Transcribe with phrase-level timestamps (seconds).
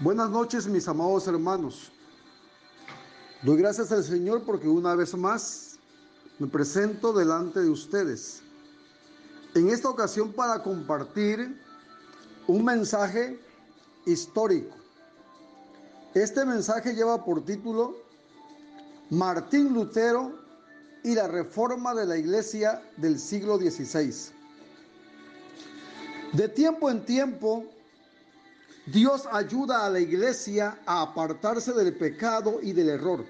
[0.00, 1.90] Buenas noches mis amados hermanos.
[3.42, 5.76] Doy gracias al Señor porque una vez más
[6.38, 8.40] me presento delante de ustedes.
[9.56, 11.60] En esta ocasión para compartir
[12.46, 13.40] un mensaje
[14.06, 14.76] histórico.
[16.14, 17.96] Este mensaje lleva por título
[19.10, 20.32] Martín Lutero
[21.02, 24.14] y la reforma de la iglesia del siglo XVI.
[26.34, 27.64] De tiempo en tiempo,
[28.92, 33.24] Dios ayuda a la iglesia a apartarse del pecado y del error.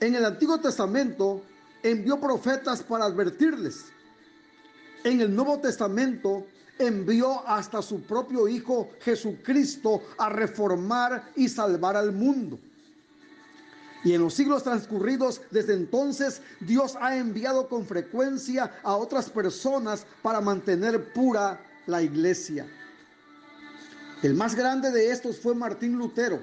[0.00, 1.42] En el Antiguo Testamento
[1.82, 3.84] envió profetas para advertirles.
[5.04, 6.44] En el Nuevo Testamento
[6.78, 12.58] envió hasta su propio Hijo Jesucristo a reformar y salvar al mundo.
[14.02, 20.04] Y en los siglos transcurridos desde entonces, Dios ha enviado con frecuencia a otras personas
[20.22, 22.66] para mantener pura la iglesia.
[24.22, 26.40] El más grande de estos fue Martín Lutero,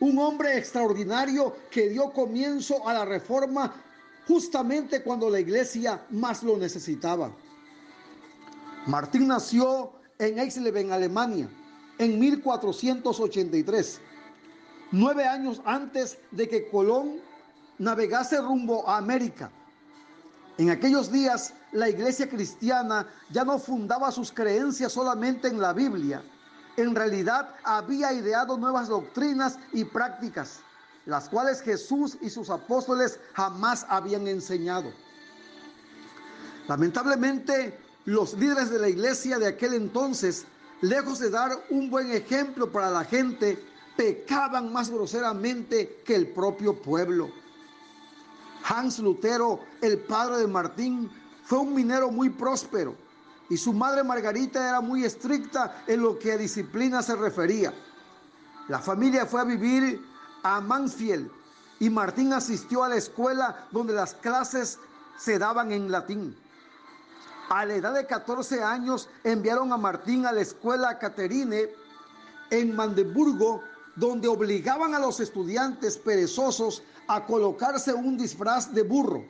[0.00, 3.72] un hombre extraordinario que dio comienzo a la reforma
[4.26, 7.30] justamente cuando la iglesia más lo necesitaba.
[8.86, 11.48] Martín nació en Eisleben, Alemania,
[11.98, 14.00] en 1483,
[14.90, 17.20] nueve años antes de que Colón
[17.78, 19.52] navegase rumbo a América.
[20.58, 26.22] En aquellos días la iglesia cristiana ya no fundaba sus creencias solamente en la Biblia,
[26.82, 30.60] en realidad había ideado nuevas doctrinas y prácticas,
[31.06, 34.92] las cuales Jesús y sus apóstoles jamás habían enseñado.
[36.68, 40.46] Lamentablemente, los líderes de la iglesia de aquel entonces,
[40.80, 43.62] lejos de dar un buen ejemplo para la gente,
[43.96, 47.30] pecaban más groseramente que el propio pueblo.
[48.64, 51.10] Hans Lutero, el padre de Martín,
[51.42, 52.94] fue un minero muy próspero
[53.50, 57.74] y su madre Margarita era muy estricta en lo que a disciplina se refería.
[58.68, 60.00] La familia fue a vivir
[60.44, 61.28] a Mansfield
[61.80, 64.78] y Martín asistió a la escuela donde las clases
[65.18, 66.36] se daban en latín.
[67.50, 71.68] A la edad de 14 años enviaron a Martín a la escuela Caterine
[72.50, 73.64] en Mandeburgo,
[73.96, 79.24] donde obligaban a los estudiantes perezosos a colocarse un disfraz de burro.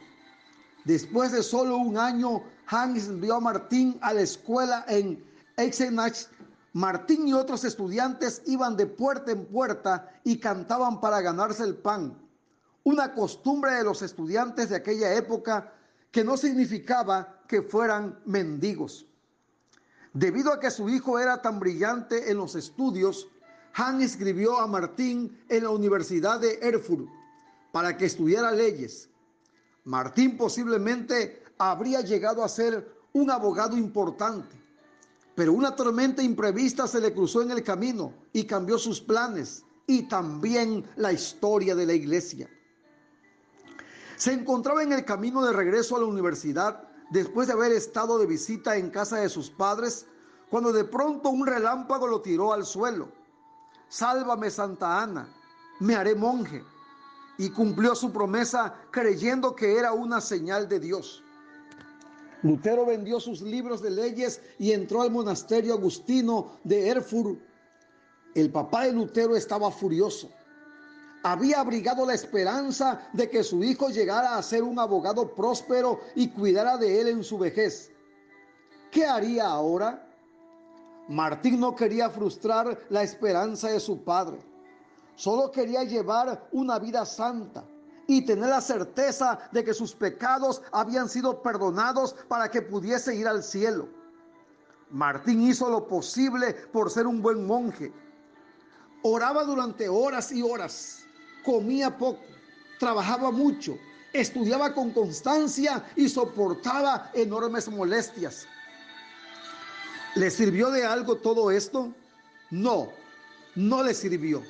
[0.84, 5.24] Después de solo un año, Hans envió a Martín a la escuela en
[5.56, 6.28] Eisenach.
[6.72, 12.16] Martín y otros estudiantes iban de puerta en puerta y cantaban para ganarse el pan.
[12.84, 15.72] Una costumbre de los estudiantes de aquella época
[16.12, 19.04] que no significaba que fueran mendigos.
[20.12, 23.26] Debido a que su hijo era tan brillante en los estudios,
[23.74, 27.08] Hans escribió a Martín en la Universidad de Erfurt
[27.72, 29.08] para que estudiara leyes.
[29.84, 34.56] Martín posiblemente habría llegado a ser un abogado importante,
[35.34, 40.04] pero una tormenta imprevista se le cruzó en el camino y cambió sus planes y
[40.04, 42.48] también la historia de la iglesia.
[44.16, 48.26] Se encontraba en el camino de regreso a la universidad después de haber estado de
[48.26, 50.06] visita en casa de sus padres,
[50.48, 53.08] cuando de pronto un relámpago lo tiró al suelo.
[53.90, 55.28] Sálvame Santa Ana,
[55.80, 56.64] me haré monje
[57.36, 61.22] y cumplió su promesa creyendo que era una señal de Dios.
[62.42, 67.38] Lutero vendió sus libros de leyes y entró al monasterio agustino de Erfurt.
[68.34, 70.30] El papá de Lutero estaba furioso.
[71.22, 76.28] Había abrigado la esperanza de que su hijo llegara a ser un abogado próspero y
[76.28, 77.90] cuidara de él en su vejez.
[78.90, 80.06] ¿Qué haría ahora?
[81.08, 84.38] Martín no quería frustrar la esperanza de su padre.
[85.14, 87.64] Solo quería llevar una vida santa
[88.10, 93.28] y tener la certeza de que sus pecados habían sido perdonados para que pudiese ir
[93.28, 93.88] al cielo.
[94.90, 97.92] Martín hizo lo posible por ser un buen monje.
[99.04, 101.04] Oraba durante horas y horas,
[101.44, 102.18] comía poco,
[102.80, 103.78] trabajaba mucho,
[104.12, 108.44] estudiaba con constancia y soportaba enormes molestias.
[110.16, 111.94] ¿Le sirvió de algo todo esto?
[112.50, 112.88] No,
[113.54, 114.42] no le sirvió.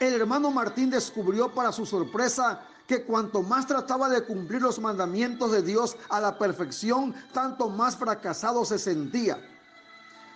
[0.00, 5.50] El hermano Martín descubrió para su sorpresa que cuanto más trataba de cumplir los mandamientos
[5.52, 9.38] de Dios a la perfección, tanto más fracasado se sentía.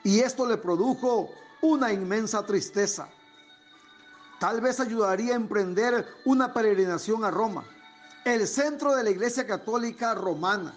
[0.02, 1.30] Y esto le produjo
[1.62, 3.08] una inmensa tristeza.
[4.40, 7.64] Tal vez ayudaría a emprender una peregrinación a Roma,
[8.24, 10.74] el centro de la Iglesia Católica Romana.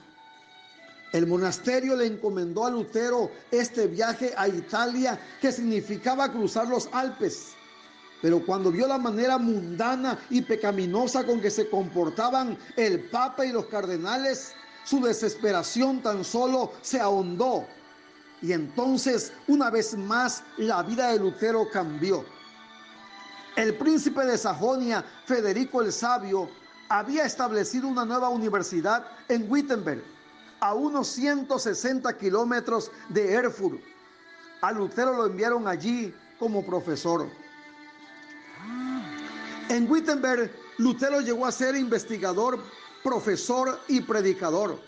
[1.14, 7.54] El monasterio le encomendó a Lutero este viaje a Italia que significaba cruzar los Alpes
[8.24, 13.52] pero cuando vio la manera mundana y pecaminosa con que se comportaban el Papa y
[13.52, 14.54] los cardenales,
[14.86, 17.68] su desesperación tan solo se ahondó.
[18.42, 22.24] Y entonces, una vez más, la vida de Lutero cambió.
[23.58, 26.50] El príncipe de Sajonia, Federico el Sabio,
[26.88, 30.02] había establecido una nueva universidad en Wittenberg,
[30.62, 33.82] a unos 160 kilómetros de Erfurt.
[34.62, 37.28] A Lutero lo enviaron allí como profesor.
[39.70, 42.60] En Wittenberg, Lutero llegó a ser investigador,
[43.04, 44.80] profesor y predicador.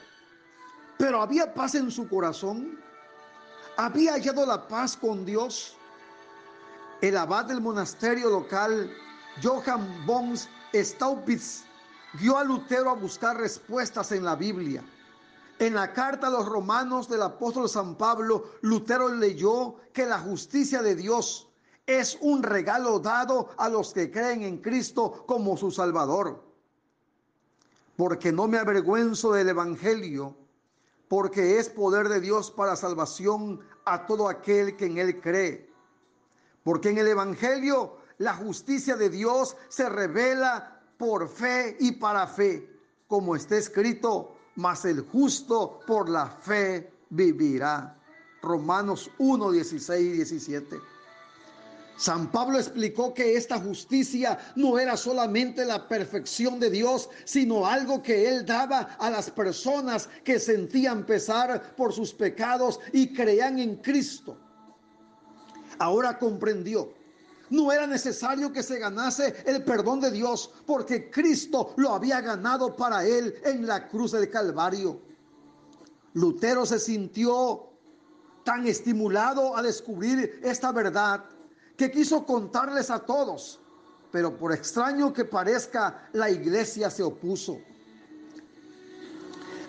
[0.98, 2.80] Pero había paz en su corazón.
[3.77, 5.75] Había hallado la paz con Dios.
[7.01, 8.92] El abad del monasterio local,
[9.44, 11.63] Johann Bons Staupitz,
[12.13, 14.83] guió a Lutero a buscar respuestas en la Biblia.
[15.60, 20.81] En la carta a los romanos del apóstol San Pablo, Lutero leyó que la justicia
[20.81, 21.48] de Dios
[21.87, 26.43] es un regalo dado a los que creen en Cristo como su Salvador.
[27.95, 30.35] Porque no me avergüenzo del Evangelio,
[31.07, 35.69] porque es poder de Dios para salvación a todo aquel que en él cree.
[36.63, 42.69] Porque en el Evangelio la justicia de Dios se revela por fe y para fe,
[43.07, 47.97] como está escrito, mas el justo por la fe vivirá.
[48.41, 50.79] Romanos 1, 16 y 17.
[51.97, 58.03] San Pablo explicó que esta justicia no era solamente la perfección de Dios, sino algo
[58.03, 63.77] que Él daba a las personas que sentían pesar por sus pecados y creían en
[63.77, 64.38] Cristo.
[65.80, 66.94] Ahora comprendió.
[67.50, 72.75] No era necesario que se ganase el perdón de Dios, porque Cristo lo había ganado
[72.75, 75.00] para él en la cruz del Calvario.
[76.13, 77.69] Lutero se sintió
[78.44, 81.24] tan estimulado a descubrir esta verdad
[81.77, 83.60] que quiso contarles a todos,
[84.12, 87.60] pero por extraño que parezca, la iglesia se opuso.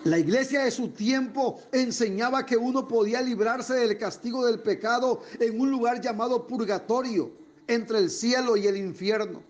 [0.03, 5.59] La iglesia de su tiempo enseñaba que uno podía librarse del castigo del pecado en
[5.59, 7.31] un lugar llamado purgatorio,
[7.67, 9.43] entre el cielo y el infierno,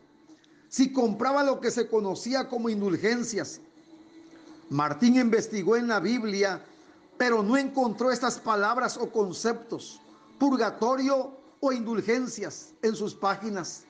[0.69, 3.61] si compraba lo que se conocía como indulgencias.
[4.69, 6.65] Martín investigó en la Biblia,
[7.17, 10.01] pero no encontró estas palabras o conceptos,
[10.39, 13.83] purgatorio o indulgencias en sus páginas.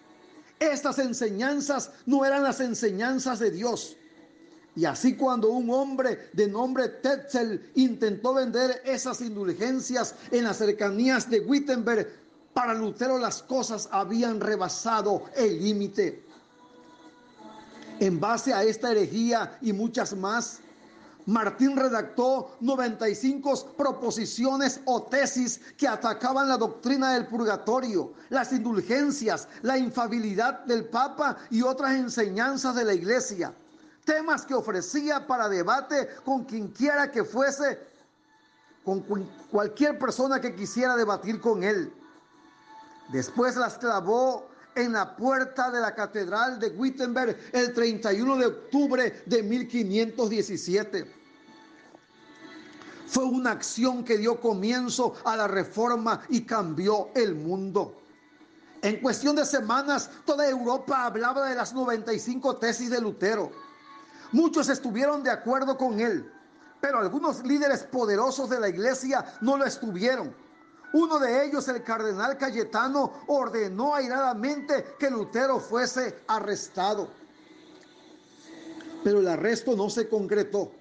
[0.60, 3.96] Estas enseñanzas no eran las enseñanzas de Dios.
[4.76, 11.30] Y así cuando un hombre de nombre Tetzel intentó vender esas indulgencias en las cercanías
[11.30, 12.08] de Wittenberg,
[12.54, 16.24] para Lutero las cosas habían rebasado el límite.
[18.00, 20.60] En base a esta herejía y muchas más,
[21.28, 29.78] Martín redactó 95 proposiciones o tesis que atacaban la doctrina del purgatorio, las indulgencias, la
[29.78, 33.54] infabilidad del Papa y otras enseñanzas de la iglesia.
[34.06, 37.78] Temas que ofrecía para debate con quien quiera que fuese,
[38.86, 39.04] con
[39.52, 41.92] cualquier persona que quisiera debatir con él.
[43.12, 49.24] Después las clavó en la puerta de la catedral de Wittenberg el 31 de octubre
[49.26, 51.17] de 1517.
[53.08, 58.02] Fue una acción que dio comienzo a la reforma y cambió el mundo.
[58.82, 63.52] En cuestión de semanas, toda Europa hablaba de las 95 tesis de Lutero.
[64.34, 66.30] Muchos estuvieron de acuerdo con él,
[66.82, 70.36] pero algunos líderes poderosos de la iglesia no lo estuvieron.
[70.94, 77.10] Uno de ellos, el cardenal Cayetano, ordenó airadamente que Lutero fuese arrestado.
[79.04, 80.72] Pero el arresto no se concretó.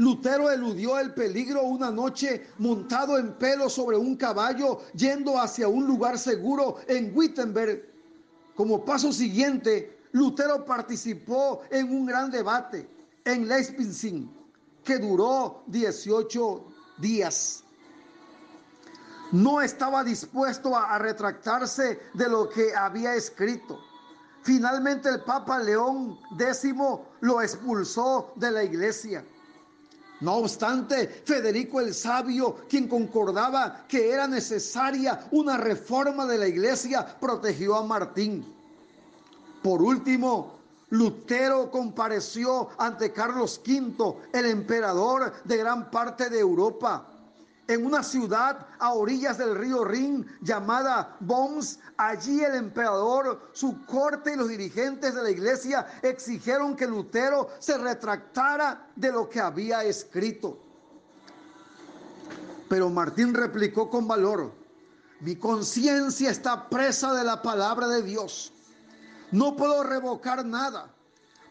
[0.00, 5.86] Lutero eludió el peligro una noche montado en pelo sobre un caballo yendo hacia un
[5.86, 7.84] lugar seguro en Wittenberg.
[8.54, 12.88] Como paso siguiente, Lutero participó en un gran debate
[13.26, 14.26] en Leipzig
[14.82, 16.64] que duró 18
[16.96, 17.62] días
[19.32, 23.78] no estaba dispuesto a, retractarse de lo que había escrito.
[24.42, 26.74] Finalmente el Papa León X
[27.20, 29.24] lo expulsó de la iglesia.
[30.20, 37.06] No obstante, Federico el Sabio, quien concordaba que era necesaria una reforma de la iglesia,
[37.18, 38.44] protegió a Martín.
[39.62, 40.58] Por último,
[40.90, 47.09] Lutero compareció ante Carlos V, el emperador de gran parte de Europa
[47.70, 51.78] en una ciudad a orillas del río Rin llamada Boms.
[51.96, 57.78] Allí el emperador, su corte y los dirigentes de la iglesia exigieron que Lutero se
[57.78, 60.58] retractara de lo que había escrito.
[62.68, 64.52] Pero Martín replicó con valor,
[65.20, 68.52] mi conciencia está presa de la palabra de Dios.
[69.30, 70.92] No puedo revocar nada,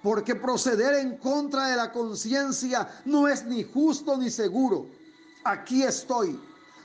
[0.03, 4.99] porque proceder en contra de la conciencia no es ni justo ni seguro
[5.43, 6.39] aquí estoy.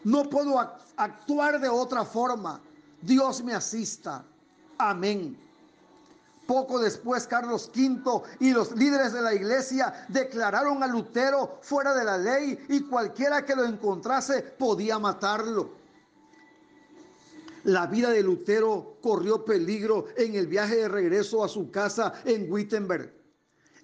[0.05, 0.59] No puedo
[0.97, 2.61] actuar de otra forma.
[3.01, 4.25] Dios me asista.
[4.79, 5.37] Amén.
[6.47, 12.05] Poco después, Carlos V y los líderes de la iglesia declararon a Lutero fuera de
[12.05, 15.71] la ley y cualquiera que lo encontrase podía matarlo.
[17.65, 22.53] La vida de Lutero corrió peligro en el viaje de regreso a su casa en
[22.53, 23.24] Wittenberg.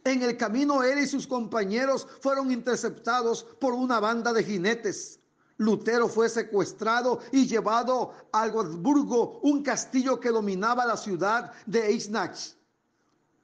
[0.04, 5.20] En el camino él y sus compañeros fueron interceptados por una banda de jinetes.
[5.58, 12.54] Lutero fue secuestrado y llevado a Goldburgo, un castillo que dominaba la ciudad de Eisenach.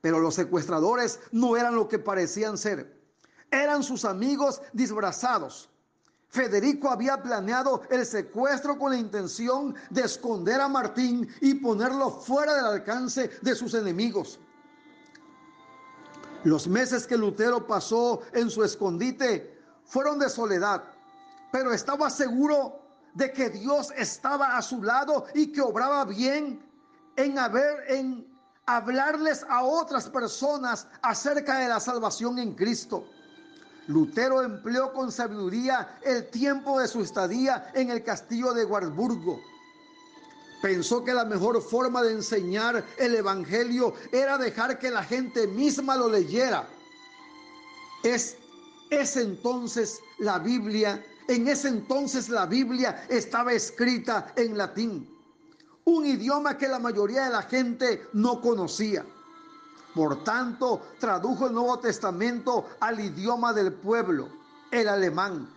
[0.01, 2.99] Pero los secuestradores no eran lo que parecían ser.
[3.51, 5.69] Eran sus amigos disfrazados.
[6.29, 12.55] Federico había planeado el secuestro con la intención de esconder a Martín y ponerlo fuera
[12.55, 14.39] del alcance de sus enemigos.
[16.47, 20.85] Los meses que Lutero pasó en su escondite fueron de soledad
[21.51, 22.83] pero estaba seguro
[23.15, 26.63] de que Dios estaba a su lado y que obraba bien
[27.17, 28.27] en haber en
[28.67, 33.07] hablarles a otras personas acerca de la salvación en Cristo.
[33.87, 39.41] Lutero empleó con sabiduría el tiempo de su estadía en el castillo de Warburgo.
[40.63, 45.97] Pensó que la mejor forma de enseñar el Evangelio era dejar que la gente misma
[45.97, 46.67] lo leyera.
[48.03, 48.37] Es,
[48.91, 55.09] es entonces la Biblia en ese entonces la Biblia estaba escrita en latín,
[55.85, 59.05] un idioma que la mayoría de la gente no conocía.
[59.95, 64.29] Por tanto, tradujo el Nuevo Testamento al idioma del pueblo,
[64.71, 65.49] el alemán.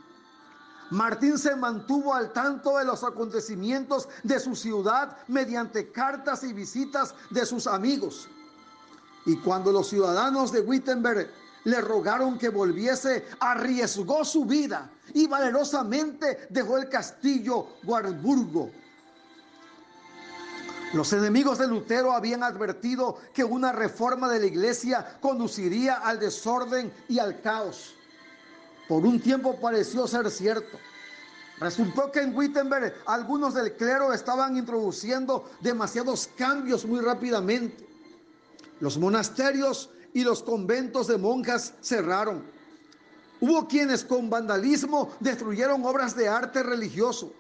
[0.91, 7.13] Martín se mantuvo al tanto de los acontecimientos de su ciudad mediante cartas y visitas
[7.29, 8.27] de sus amigos.
[9.25, 11.29] Y cuando los ciudadanos de Wittenberg
[11.65, 18.72] le rogaron que volviese, arriesgó su vida y valerosamente dejó el castillo Warburgo.
[20.93, 26.91] Los enemigos de Lutero habían advertido que una reforma de la iglesia conduciría al desorden
[27.08, 27.93] y al caos.
[28.89, 30.79] Por un tiempo pareció ser cierto.
[31.60, 37.88] Resultó que en Wittenberg algunos del clero estaban introduciendo demasiados cambios muy rápidamente.
[38.79, 42.43] Los monasterios y los conventos de monjas cerraron.
[43.39, 47.31] Hubo quienes con vandalismo destruyeron obras de arte religioso,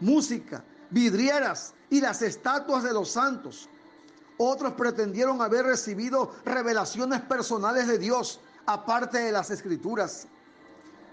[0.00, 3.68] música, vidrieras y las estatuas de los santos.
[4.36, 10.26] Otros pretendieron haber recibido revelaciones personales de Dios, aparte de las escrituras.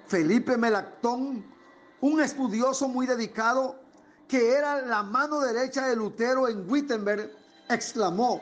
[0.07, 1.45] Felipe Melactón,
[2.01, 3.79] un estudioso muy dedicado,
[4.27, 7.31] que era la mano derecha de Lutero en Wittenberg,
[7.69, 8.41] exclamó,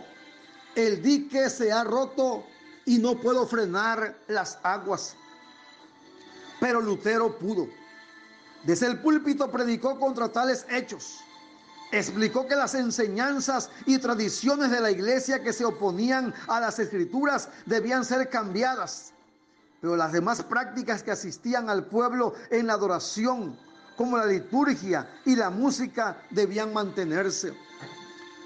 [0.76, 2.44] el dique se ha roto
[2.86, 5.16] y no puedo frenar las aguas.
[6.60, 7.68] Pero Lutero pudo.
[8.64, 11.20] Desde el púlpito predicó contra tales hechos.
[11.92, 17.50] Explicó que las enseñanzas y tradiciones de la iglesia que se oponían a las escrituras
[17.66, 19.14] debían ser cambiadas.
[19.84, 23.60] Pero las demás prácticas que asistían al pueblo en la adoración,
[23.98, 27.54] como la liturgia y la música, debían mantenerse.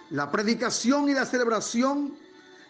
[0.09, 2.17] La predicación y la celebración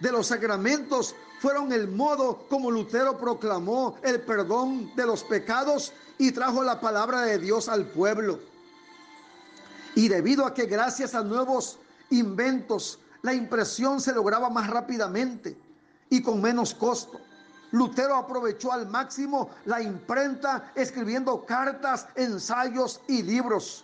[0.02, 6.34] de los sacramentos fueron el modo como Lutero proclamó el perdón de los pecados y
[6.34, 8.38] trajo la palabra de Dios al pueblo.
[9.96, 15.58] Y debido a que gracias a nuevos inventos la impresión se lograba más rápidamente
[16.10, 17.22] y con menos costo,
[17.72, 23.84] Lutero aprovechó al máximo la imprenta escribiendo cartas, ensayos y libros.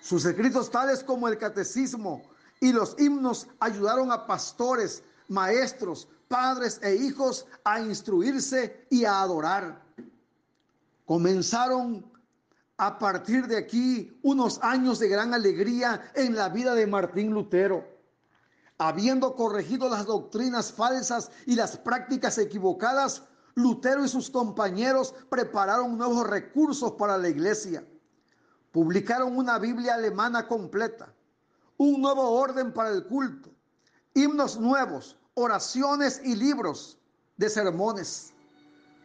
[0.00, 2.22] Sus escritos tales como el catecismo
[2.60, 9.82] y los himnos ayudaron a pastores, maestros, padres e hijos a instruirse y a adorar.
[11.06, 12.04] Comenzaron
[12.76, 17.93] a partir de aquí unos años de gran alegría en la vida de Martín Lutero.
[18.78, 23.22] Habiendo corregido las doctrinas falsas y las prácticas equivocadas,
[23.54, 27.86] Lutero y sus compañeros prepararon nuevos recursos para la iglesia.
[28.72, 31.14] Publicaron una Biblia alemana completa,
[31.76, 33.50] un nuevo orden para el culto,
[34.12, 36.98] himnos nuevos, oraciones y libros
[37.36, 38.32] de sermones.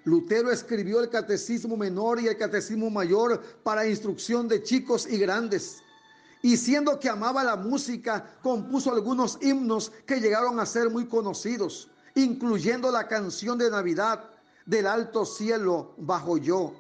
[0.03, 5.83] Lutero escribió el catecismo menor y el catecismo mayor para instrucción de chicos y grandes.
[6.41, 11.89] Y siendo que amaba la música, compuso algunos himnos que llegaron a ser muy conocidos,
[12.15, 14.29] incluyendo la canción de Navidad
[14.65, 16.73] del alto cielo bajo yo.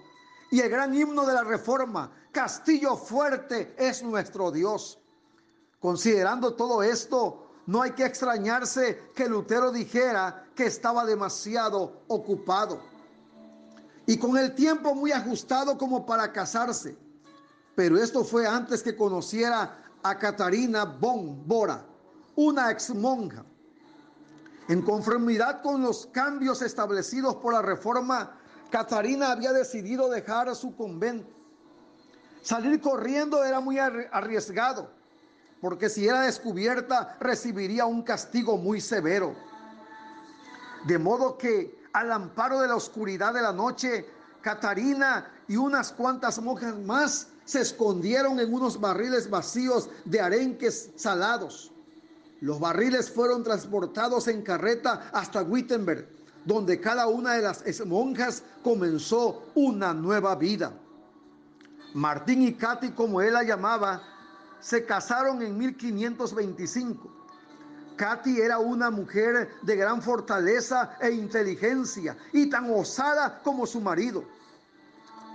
[0.51, 4.99] Y el gran himno de la Reforma, Castillo fuerte es nuestro Dios.
[5.79, 12.81] Considerando todo esto, no hay que extrañarse que Lutero dijera que estaba demasiado ocupado
[14.09, 16.97] y con el tiempo muy ajustado como para casarse.
[17.75, 21.85] Pero esto fue antes que conociera a Catarina von Bora,
[22.35, 23.43] una ex monja.
[24.67, 28.37] En conformidad con los cambios establecidos por la reforma,
[28.69, 31.39] Catarina había decidido dejar su convento.
[32.41, 34.91] Salir corriendo era muy arriesgado,
[35.59, 39.35] porque si era descubierta recibiría un castigo muy severo.
[40.85, 44.05] De modo que al amparo de la oscuridad de la noche,
[44.41, 51.71] Catarina y unas cuantas monjas más se escondieron en unos barriles vacíos de arenques salados.
[52.41, 56.07] Los barriles fueron transportados en carreta hasta Wittenberg,
[56.45, 60.73] donde cada una de las monjas comenzó una nueva vida.
[61.95, 64.03] Martín y Katy, como él la llamaba,
[64.59, 67.11] se casaron en 1525.
[67.95, 74.23] Katy era una mujer de gran fortaleza e inteligencia y tan osada como su marido.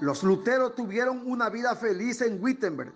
[0.04, 2.92] Los Luteros tuvieron una vida feliz en Wittenberg.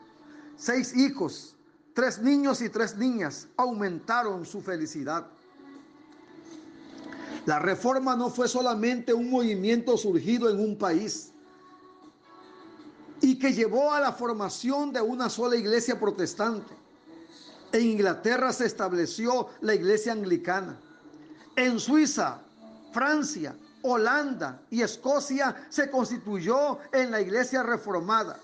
[0.56, 1.56] Seis hijos,
[1.94, 5.26] tres niños y tres niñas aumentaron su felicidad.
[7.46, 11.32] La reforma no fue solamente un movimiento surgido en un país
[13.22, 16.74] y que llevó a la formación de una sola iglesia protestante.
[17.72, 20.78] En Inglaterra se estableció la iglesia anglicana.
[21.56, 22.42] En Suiza,
[22.92, 28.38] Francia, Holanda y Escocia se constituyó en la iglesia reformada.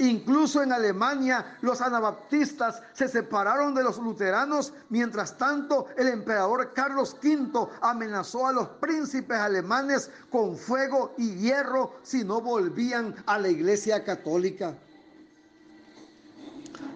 [0.00, 7.14] Incluso en Alemania los anabaptistas se separaron de los luteranos, mientras tanto el emperador Carlos
[7.22, 13.48] V amenazó a los príncipes alemanes con fuego y hierro si no volvían a la
[13.48, 14.74] iglesia católica.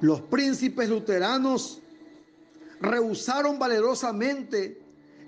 [0.00, 1.82] Los príncipes luteranos
[2.80, 4.83] rehusaron valerosamente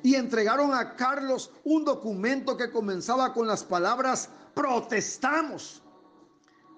[0.07, 5.83] y entregaron a Carlos un documento que comenzaba con las palabras protestamos.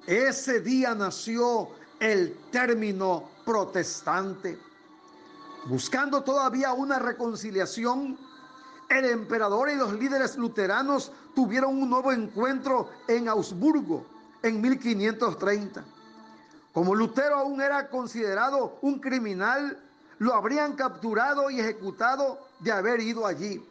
[0.07, 1.69] Ese día nació
[2.01, 4.59] el término protestante.
[5.67, 8.17] Buscando todavía una reconciliación,
[8.89, 14.07] el emperador y los líderes luteranos tuvieron un nuevo encuentro en Augsburgo
[14.43, 15.85] en 1530.
[16.73, 19.79] Como Lutero aún era considerado un criminal,
[20.19, 23.65] lo habrían capturado y ejecutado de haber ido allí.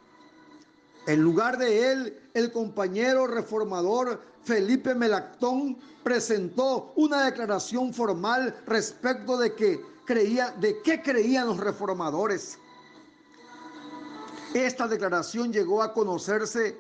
[1.08, 9.54] En lugar de él, el compañero reformador Felipe Melactón presentó una declaración formal respecto de
[9.56, 12.58] que creía, de qué creían los reformadores.
[14.54, 16.78] Esta declaración llegó a conocerse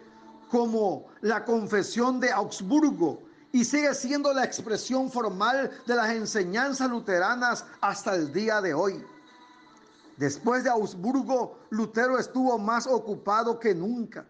[0.49, 7.65] como la Confesión de Augsburgo y sigue siendo la expresión formal de las enseñanzas luteranas
[7.81, 9.03] hasta el día de hoy.
[10.17, 14.27] Después de Augsburgo, Lutero estuvo más ocupado que nunca.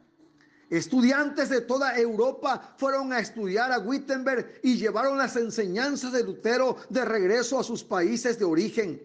[0.70, 6.76] Estudiantes de toda Europa fueron a estudiar a Wittenberg y llevaron las enseñanzas de Lutero
[6.90, 9.02] de regreso a sus países de origen.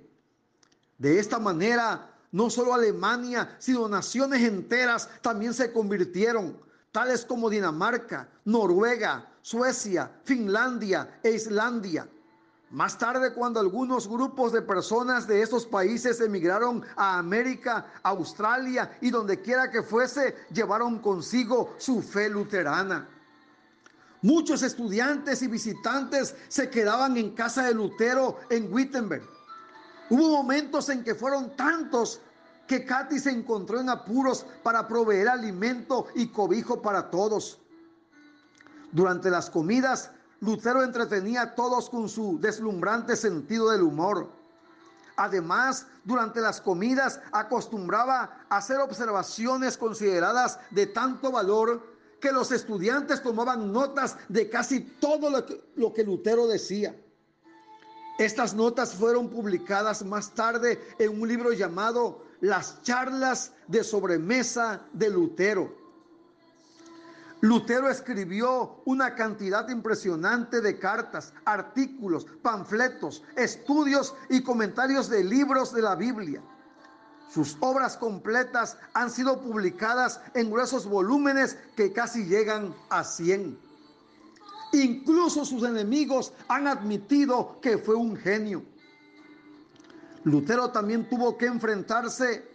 [0.99, 6.59] De esta manera, no solo Alemania, sino naciones enteras también se convirtieron,
[6.91, 12.09] tales como Dinamarca, Noruega, Suecia, Finlandia e Islandia.
[12.73, 19.11] Más tarde, cuando algunos grupos de personas de estos países emigraron a América, Australia y
[19.11, 23.07] donde quiera que fuese, llevaron consigo su fe luterana.
[24.23, 29.23] Muchos estudiantes y visitantes se quedaban en casa de Lutero en Wittenberg.
[30.09, 32.23] Hubo momentos en que fueron tantos
[32.67, 37.59] que Katy se encontró en apuros para proveer alimento y cobijo para todos.
[38.93, 40.11] Durante las comidas,
[40.43, 44.29] Lutero entretenía a todos con su deslumbrante sentido del humor.
[45.17, 51.81] Además, durante las comidas acostumbraba a hacer observaciones consideradas de tanto valor
[52.21, 57.01] que los estudiantes tomaban notas de casi todo lo que, lo que Lutero decía.
[58.19, 65.09] Estas notas fueron publicadas más tarde en un libro llamado Las charlas de sobremesa de
[65.09, 65.82] Lutero.
[67.43, 75.83] Lutero escribió una cantidad impresionante de cartas, artículos, panfletos, estudios y comentarios de libros de
[75.83, 76.41] la Biblia.
[77.29, 83.59] Sus obras completas han sido publicadas en gruesos volúmenes que casi llegan a 100.
[84.75, 88.63] Incluso sus enemigos han admitido que fue un genio.
[90.23, 92.49] Lutero también tuvo que enfrentarse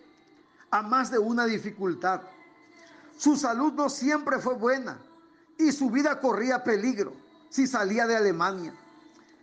[0.72, 2.22] a más de una dificultad.
[3.18, 5.00] Su salud no siempre fue buena
[5.58, 7.14] y su vida corría peligro
[7.50, 8.74] si salía de Alemania.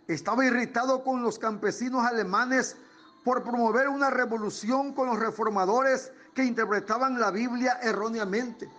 [0.07, 2.77] Estaba irritado con los campesinos alemanes
[3.25, 8.69] por promover una revolución con los reformadores que interpretaban la Biblia erróneamente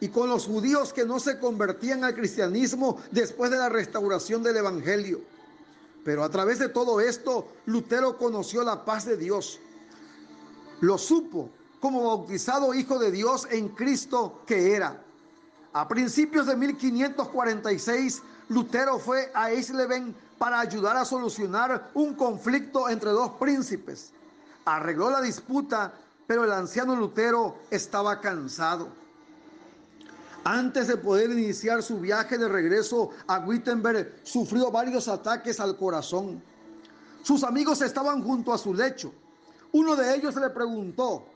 [0.00, 4.58] y con los judíos que no se convertían al cristianismo después de la restauración del
[4.58, 5.20] Evangelio.
[6.04, 9.58] Pero a través de todo esto, Lutero conoció la paz de Dios
[10.80, 15.02] Lo supo como bautizado hijo de Dios en Cristo que era.
[15.72, 23.10] A principios de 1546, Lutero fue a Eisleben para ayudar a solucionar un conflicto entre
[23.10, 24.12] dos príncipes.
[24.64, 25.92] Arregló la disputa,
[26.26, 28.88] pero el anciano Lutero estaba cansado.
[30.44, 36.40] Antes de poder iniciar su viaje de regreso a Wittenberg, sufrió varios ataques al corazón.
[37.22, 39.12] Sus amigos estaban junto a su lecho.
[39.72, 41.26] Uno de ellos le preguntó,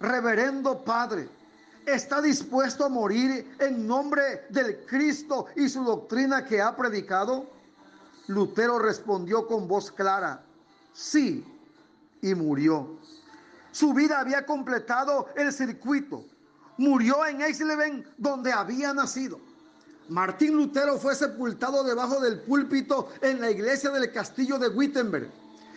[0.00, 1.28] Reverendo Padre,
[1.86, 7.46] ¿está dispuesto a morir en nombre del Cristo y su doctrina que ha predicado?
[8.26, 10.42] Lutero respondió con voz clara,
[10.92, 11.44] sí,
[12.20, 12.98] y murió.
[13.72, 16.24] Su vida había completado el circuito.
[16.76, 19.38] Murió en Eisleben, donde había nacido.
[20.08, 25.30] Martín Lutero fue sepultado debajo del púlpito en la iglesia del castillo de Wittenberg.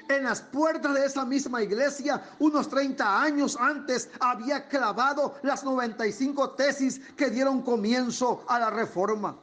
[0.09, 6.55] En las puertas de esa misma iglesia, unos 30 años antes, había clavado las 95
[6.55, 9.37] tesis que dieron comienzo a la reforma.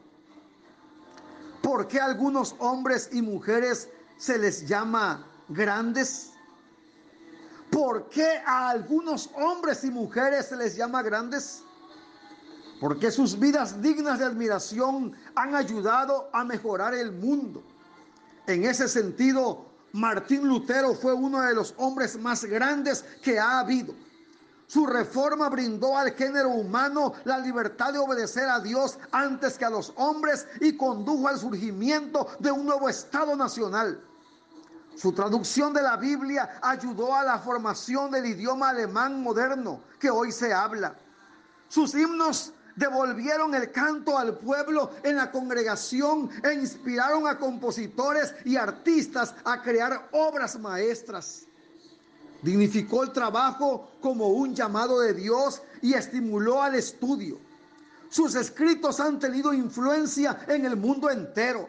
[1.62, 6.32] ¿Por qué algunos hombres y mujeres se les llama grandes?
[7.70, 11.62] ¿Por qué a algunos hombres y mujeres se les llama grandes?
[12.80, 17.62] Porque sus vidas dignas de admiración han ayudado a mejorar el mundo.
[18.48, 19.65] En ese sentido,
[19.96, 23.94] Martín Lutero fue uno de los hombres más grandes que ha habido.
[24.66, 29.70] Su reforma brindó al género humano la libertad de obedecer a Dios antes que a
[29.70, 33.98] los hombres y condujo al surgimiento de un nuevo Estado nacional.
[34.96, 40.30] Su traducción de la Biblia ayudó a la formación del idioma alemán moderno que hoy
[40.30, 40.94] se habla.
[41.68, 48.56] Sus himnos devolvieron el canto al pueblo en la congregación e inspiraron a compositores y
[48.56, 51.46] artistas a crear obras maestras.
[52.42, 57.38] Dignificó el trabajo como un llamado de Dios y estimuló al estudio.
[58.10, 61.68] Sus escritos han tenido influencia en el mundo entero.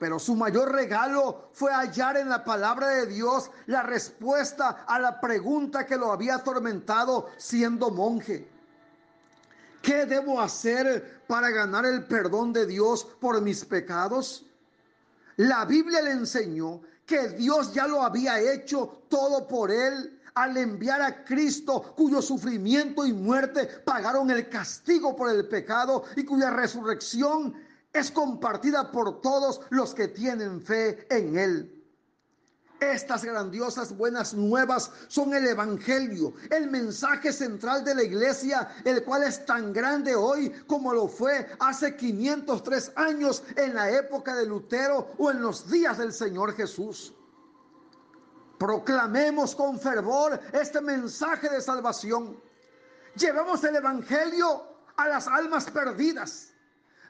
[0.00, 5.20] Pero su mayor regalo fue hallar en la palabra de Dios la respuesta a la
[5.20, 8.51] pregunta que lo había atormentado siendo monje.
[9.82, 14.46] ¿Qué debo hacer para ganar el perdón de Dios por mis pecados?
[15.36, 21.02] La Biblia le enseñó que Dios ya lo había hecho todo por él al enviar
[21.02, 27.54] a Cristo cuyo sufrimiento y muerte pagaron el castigo por el pecado y cuya resurrección
[27.92, 31.81] es compartida por todos los que tienen fe en él.
[32.82, 39.22] Estas grandiosas buenas nuevas son el Evangelio, el mensaje central de la iglesia, el cual
[39.22, 45.14] es tan grande hoy como lo fue hace 503 años en la época de Lutero
[45.16, 47.14] o en los días del Señor Jesús.
[48.58, 52.36] Proclamemos con fervor este mensaje de salvación.
[53.14, 54.64] Llevemos el Evangelio
[54.96, 56.51] a las almas perdidas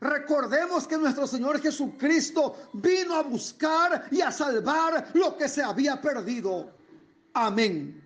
[0.02, 6.00] Recordemos que nuestro Señor Jesucristo vino a buscar y a salvar lo que se había
[6.00, 6.72] perdido.
[7.34, 8.01] Amén.